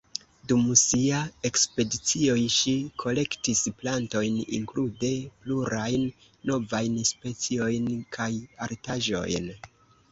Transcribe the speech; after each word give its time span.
Dum 0.51 0.61
sia 0.83 1.17
ekspedicioj 1.49 2.37
ŝi 2.55 2.73
kolektis 3.05 3.61
plantojn, 3.83 4.41
inklude 4.59 5.13
plurajn 5.45 6.09
novajn 6.53 6.99
speciojn, 7.13 7.97
kaj 8.19 8.31
artaĵojn. 8.71 9.53